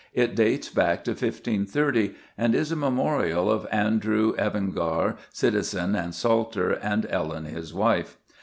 [0.15, 6.71] It dates back to 1530 and is a memorial of "Andrewe Evyngar, Cityzen and Salter,
[6.71, 8.17] and Ellyn his wife."